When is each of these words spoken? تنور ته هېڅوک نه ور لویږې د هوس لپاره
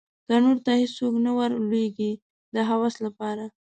تنور 0.27 0.57
ته 0.65 0.71
هېڅوک 0.81 1.13
نه 1.25 1.31
ور 1.37 1.51
لویږې 1.63 2.11
د 2.53 2.55
هوس 2.69 2.95
لپاره 3.05 3.45